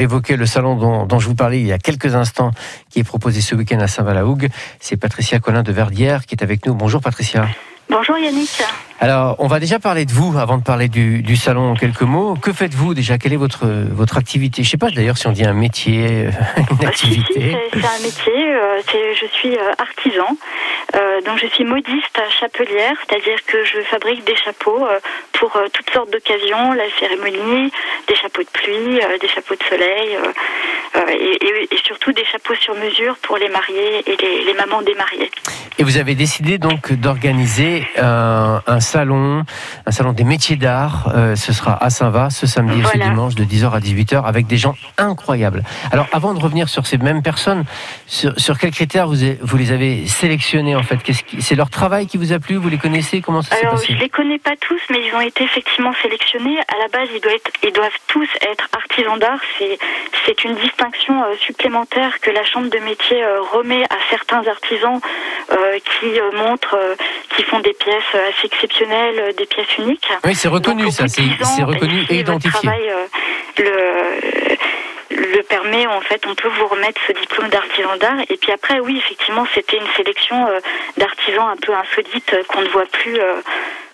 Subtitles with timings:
[0.00, 2.50] évoquer le salon dont, je vous parlais il y a quelques instants,
[2.90, 4.48] qui est proposé ce week-end à Saint-Valahougue.
[4.80, 6.74] C'est Patricia Colin de Verdière qui est avec nous.
[6.74, 7.48] Bonjour Patricia.
[7.88, 8.62] Bonjour Yannick.
[9.04, 12.00] Alors, on va déjà parler de vous avant de parler du, du salon en quelques
[12.00, 12.36] mots.
[12.36, 13.18] Que faites-vous déjà?
[13.18, 14.62] Quelle est votre, votre activité?
[14.62, 16.28] Je ne sais pas d'ailleurs si on dit un métier,
[16.80, 17.34] une activité.
[17.34, 18.54] Si, si, c'est un métier.
[18.54, 18.80] Euh,
[19.20, 20.26] je suis euh, artisan.
[20.96, 24.86] Euh, donc je suis modiste chapelière, c'est-à-dire que je fabrique des chapeaux
[25.32, 27.70] pour toutes sortes d'occasions, la cérémonie,
[28.08, 30.16] des chapeaux de pluie, des chapeaux de soleil,
[31.10, 34.82] et, et, et, surtout des chapeaux sur mesure pour les mariés et les, les mamans
[34.82, 35.30] des mariés.
[35.78, 41.12] Et vous avez décidé donc d'organiser un, un, salon, un salon des métiers d'art.
[41.14, 42.96] Euh, ce sera à Saint-Va ce samedi voilà.
[42.96, 45.62] et ce dimanche de 10h à 18h avec des gens incroyables.
[45.92, 47.64] Alors avant de revenir sur ces mêmes personnes,
[48.06, 50.98] sur, sur quels critères vous, vous les avez sélectionnés en fait?
[51.40, 52.56] C'est leur travail qui vous a plu?
[52.56, 53.20] Vous les connaissez?
[53.20, 53.94] Comment ça s'est passé?
[53.94, 56.58] Je les connais pas tous, mais ils ont été effectivement sélectionnés.
[56.58, 59.40] À la base, ils doivent, être, ils doivent tous être artisans d'art.
[60.26, 65.00] C'est une distinction euh, supplémentaire que la Chambre de métier euh, remet à certains artisans
[65.52, 66.06] euh, qui
[66.36, 66.76] montrent,
[67.36, 70.08] qui font des pièces assez exceptionnelles, des pièces uniques.
[70.24, 72.50] Oui, c'est reconnu, Donc, ça, c'est reconnu et identifié.
[72.50, 72.90] Travail,
[73.58, 74.56] le,
[75.10, 78.20] le permet, en fait, on peut vous remettre ce diplôme d'artisan d'art.
[78.28, 80.36] Et puis après, oui, effectivement, c'était une sélection
[80.96, 83.18] d'artisans un peu insolites qu'on ne voit plus,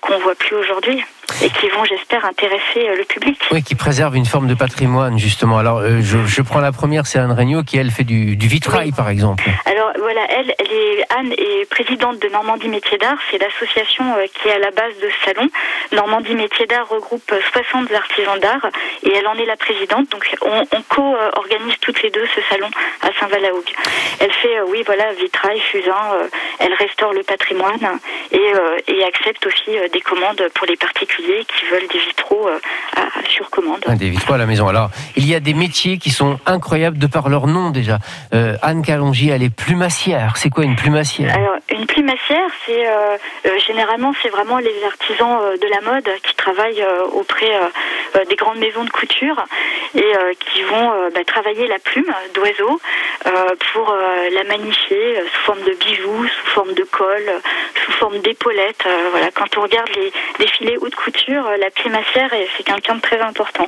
[0.00, 1.02] qu'on voit plus aujourd'hui
[1.42, 3.38] et qui vont, j'espère, intéresser le public.
[3.50, 5.58] Oui, qui préservent une forme de patrimoine, justement.
[5.58, 8.48] Alors, euh, je, je, prends la première, c'est Anne Regnault, qui, elle, fait du, du
[8.48, 8.92] vitrail, oui.
[8.96, 9.44] par exemple.
[9.66, 9.77] Alors,
[10.38, 13.18] elle, est, Anne est présidente de Normandie Métiers d'Art.
[13.30, 15.48] C'est l'association euh, qui est à la base de ce salon.
[15.92, 18.66] Normandie Métiers d'Art regroupe 60 artisans d'art
[19.02, 20.08] et elle en est la présidente.
[20.10, 22.68] Donc, on, co-organise toutes les deux ce salon
[23.02, 23.72] à Saint-Valahougue.
[24.20, 26.28] Elle fait, euh, oui, voilà, vitrail, fusain, euh,
[26.60, 27.98] elle restaure le patrimoine
[28.32, 28.76] et, euh,
[29.08, 32.58] accepte aussi des commandes pour les particuliers qui veulent des vitraux euh,
[32.96, 33.84] à, sur commande.
[33.96, 34.68] Des vitraux à la maison.
[34.68, 37.98] Alors, il y a des métiers qui sont incroyables de par leur nom déjà.
[38.34, 40.27] Euh, Anne Calongi, elle est plumassière.
[40.36, 41.34] C'est quoi une plumassière?
[41.34, 46.08] Alors, une plumassière, c'est euh, euh, généralement c'est vraiment les artisans euh, de la mode
[46.22, 47.50] qui travaillent auprès
[48.28, 49.44] des grandes maisons de couture
[49.94, 52.80] et qui vont bah, travailler la plume d'oiseau
[53.72, 53.94] pour
[54.32, 57.22] la magnifier sous forme de bijoux, sous forme de col,
[57.84, 58.86] sous forme d'épaulettes.
[59.10, 63.66] voilà, quand on regarde les défilés haute couture, la plumassière c'est quelqu'un de très important.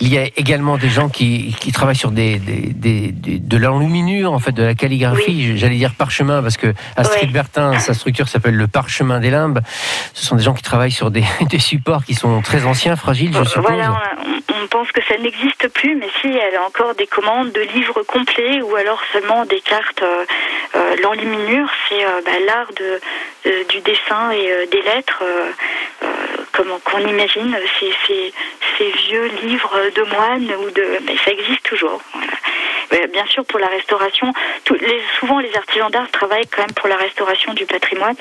[0.00, 3.56] Il y a également des gens qui, qui travaillent sur des, des, des, des de
[3.56, 5.50] l'enluminure, en fait, de la calligraphie.
[5.50, 5.58] Oui.
[5.58, 7.32] J'allais dire parchemin parce que Astrid ouais.
[7.32, 9.60] Bertin, sa structure s'appelle le parchemin des limbes.
[10.14, 11.24] Ce sont des gens qui travaillent sur des,
[11.58, 13.66] supports qui sont très anciens, fragiles, je suppose.
[13.66, 17.52] Voilà, on, on pense que ça n'existe plus, mais si, elle a encore des commandes
[17.52, 20.02] de livres complets ou alors seulement des cartes.
[20.02, 20.24] Euh,
[20.76, 23.00] euh, L'enluminure, c'est euh, bah, l'art de,
[23.44, 25.22] de, du dessin et des lettres
[26.52, 28.32] comme qu'on imagine ces,
[28.78, 32.00] ces, vieux livres de moines ou de mais ça existe toujours
[32.90, 33.06] voilà.
[33.08, 34.32] bien sûr pour la restauration
[34.64, 38.16] tout, les, souvent les artisans d'art travaillent quand même pour la restauration du patrimoine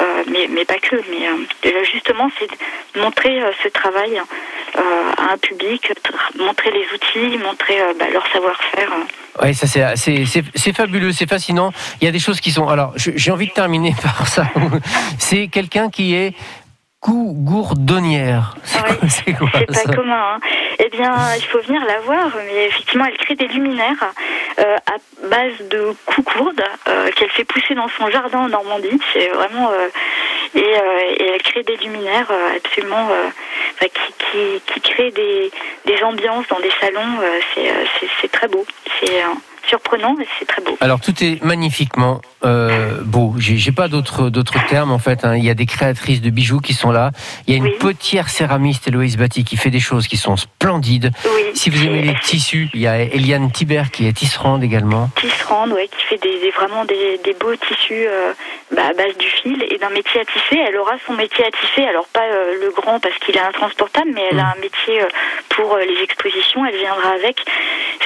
[0.00, 2.48] euh, mais, pas que mais euh, justement c'est
[3.00, 4.20] montrer euh, ce travail
[4.76, 4.80] euh,
[5.16, 5.92] à un public
[6.38, 8.90] montrer les outils montrer bah, leur savoir-faire
[9.40, 11.72] oui, ça c'est fabuleux, c'est fascinant.
[12.00, 12.66] Il y a des choses qui sont.
[12.66, 14.44] Alors, j'ai envie de terminer par ça.
[15.18, 16.34] C'est quelqu'un qui est
[17.06, 18.56] gourdonnière.
[19.08, 20.34] C'est oui, pas commun.
[20.34, 20.40] Hein.
[20.78, 24.12] Eh bien, il faut venir la voir, mais effectivement, elle crée des luminaires
[24.58, 28.98] euh, à base de coucourdes euh, qu'elle fait pousser dans son jardin en Normandie.
[29.12, 29.88] C'est vraiment euh,
[30.54, 33.08] et, euh, et, elle crée des luminaires euh, absolument
[33.80, 35.50] qui, qui, qui créent des,
[35.86, 37.20] des ambiances dans des salons.
[38.20, 38.64] c'est très beau.
[39.00, 39.22] C'est
[39.68, 40.76] surprenant, mais c'est très beau.
[40.80, 43.34] Alors tout est magnifiquement euh, beau.
[43.38, 45.24] J'ai pas d'autres d'autres termes en fait.
[45.24, 45.36] Hein.
[45.36, 47.10] Il y a des créatrices de bijoux qui sont là.
[47.46, 47.78] Il y a une oui.
[47.80, 51.10] potière céramiste, Héloïse Batty, qui fait des choses qui sont splendides.
[51.24, 51.42] Oui.
[51.54, 55.10] Si vous aimez les tissus, il y a Eliane Thibert qui est tisserande également.
[55.16, 58.32] Tisserande, oui, qui fait des, des vraiment des, des, beaux tissus euh,
[58.70, 60.62] bah, à base du fil et d'un métier à tisser.
[60.66, 64.10] Elle aura son métier à tisser, alors pas euh, le grand parce qu'il est intransportable,
[64.14, 64.40] mais elle mmh.
[64.40, 65.08] a un métier euh,
[65.48, 66.64] pour les expositions.
[66.64, 67.40] Elle viendra avec.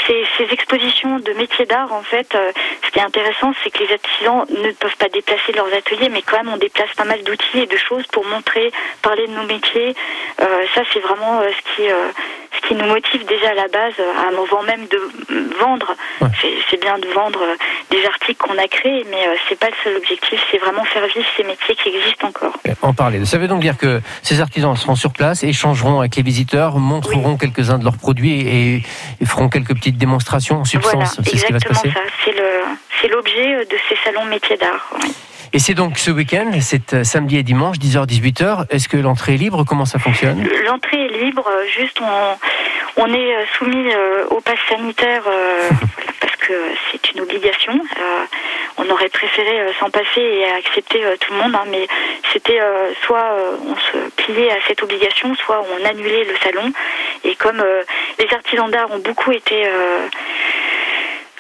[0.07, 3.93] Ces, ces expositions de métiers d'art, en fait, ce qui est intéressant, c'est que les
[4.23, 7.61] artisans ne peuvent pas déplacer leurs ateliers, mais quand même on déplace pas mal d'outils
[7.61, 8.73] et de choses pour montrer,
[9.03, 9.95] parler de nos métiers.
[10.41, 11.89] Euh, ça, c'est vraiment euh, ce qui
[12.55, 13.95] ce qui nous motive déjà à la base,
[14.29, 14.99] avant même de
[15.59, 15.95] vendre.
[16.21, 16.29] Ouais.
[16.71, 17.41] C'est bien de vendre
[17.91, 20.41] des articles qu'on a créés, mais c'est pas le seul objectif.
[20.51, 22.53] C'est vraiment faire vivre ces métiers qui existent encore.
[22.83, 23.25] En parler.
[23.25, 27.33] Ça veut donc dire que ces artisans seront sur place, échangeront avec les visiteurs, montreront
[27.33, 27.39] oui.
[27.39, 28.83] quelques-uns de leurs produits et,
[29.21, 30.93] et, feront quelques petites démonstrations en substance.
[30.93, 31.93] Voilà, c'est ce qui va se passer.
[32.25, 32.33] C'est
[33.09, 34.91] l'objet de ces salons métiers d'art.
[35.03, 35.13] Oui.
[35.55, 38.67] Et c'est donc ce week-end, c'est euh, samedi et dimanche, 10h-18h.
[38.71, 39.65] Est-ce que l'entrée est libre?
[39.69, 40.49] Comment ça fonctionne?
[40.65, 41.47] L'entrée est libre,
[41.77, 43.93] juste on, on est soumis
[44.31, 45.23] au pass sanitaire
[46.21, 46.55] parce que
[46.91, 47.79] c'est une obligation.
[48.79, 51.87] on aurait préféré s'en passer et accepter tout le monde, hein, mais
[52.33, 52.61] c'était
[53.05, 56.73] soit on se pliait à cette obligation, soit on annulait le salon.
[57.25, 57.63] Et comme
[58.19, 59.67] les artisans d'art ont beaucoup été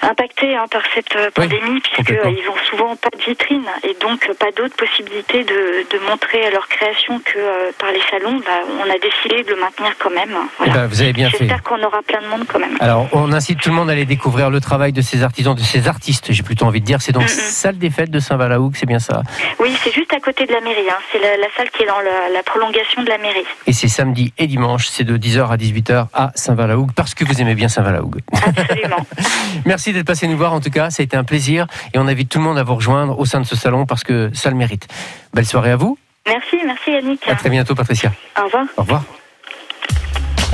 [0.03, 4.51] impactés hein, par cette euh, pandémie, puisqu'ils n'ont souvent pas de vitrine et donc pas
[4.51, 8.39] d'autres possibilités de, de, montrer leur création que euh, par les salons.
[8.39, 10.37] Bah, on a décidé de le maintenir quand même.
[10.67, 11.39] Eh ben, vous avez bien fait.
[11.39, 12.77] J'espère qu'on aura plein de monde quand même.
[12.81, 15.61] Alors, on incite tout le monde à aller découvrir le travail de ces artisans, de
[15.61, 17.01] ces artistes, j'ai plutôt envie de dire.
[17.01, 19.23] C'est donc salle des fêtes de Saint-Valahougue, c'est bien ça
[19.59, 20.89] Oui, c'est juste à côté de la mairie.
[20.91, 20.99] Hein.
[21.11, 23.45] C'est la, salle qui est dans la, prolongation de la mairie.
[23.67, 27.41] Et c'est samedi et dimanche, c'est de 10h à 18h à Saint-Valahougue, parce que vous
[27.41, 28.21] aimez bien Saint-Valahougue.
[28.33, 29.07] Absolument.
[29.93, 32.09] Merci d'être passé nous voir en tout cas, ça a été un plaisir et on
[32.09, 34.49] invite tout le monde à vous rejoindre au sein de ce salon parce que ça
[34.49, 34.89] le mérite.
[35.35, 35.99] Belle soirée à vous.
[36.27, 37.29] Merci, merci Yannick.
[37.29, 38.11] À très bientôt Patricia.
[38.41, 38.65] Au revoir.
[38.79, 39.05] Au revoir.